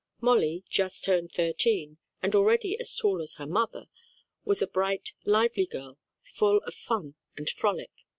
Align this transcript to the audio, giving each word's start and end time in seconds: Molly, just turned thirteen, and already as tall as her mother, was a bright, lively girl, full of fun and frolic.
Molly, 0.19 0.63
just 0.67 1.03
turned 1.03 1.31
thirteen, 1.31 1.99
and 2.23 2.33
already 2.33 2.75
as 2.79 2.97
tall 2.97 3.21
as 3.21 3.35
her 3.35 3.45
mother, 3.45 3.85
was 4.43 4.59
a 4.59 4.65
bright, 4.67 5.13
lively 5.25 5.67
girl, 5.67 5.99
full 6.23 6.57
of 6.63 6.73
fun 6.73 7.13
and 7.37 7.47
frolic. 7.47 7.91